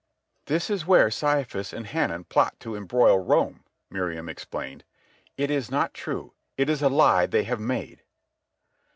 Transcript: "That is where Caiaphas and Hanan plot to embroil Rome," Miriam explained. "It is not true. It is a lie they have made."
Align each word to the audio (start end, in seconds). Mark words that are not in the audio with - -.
"That 0.47 0.67
is 0.71 0.87
where 0.87 1.11
Caiaphas 1.11 1.71
and 1.71 1.85
Hanan 1.85 2.23
plot 2.23 2.59
to 2.61 2.75
embroil 2.75 3.19
Rome," 3.19 3.63
Miriam 3.91 4.29
explained. 4.29 4.83
"It 5.37 5.51
is 5.51 5.69
not 5.69 5.93
true. 5.93 6.33
It 6.57 6.71
is 6.71 6.81
a 6.81 6.89
lie 6.89 7.27
they 7.27 7.43
have 7.43 7.59
made." 7.59 8.01